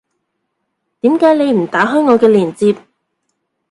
[1.01, 2.75] 點解你唔打開我嘅鏈接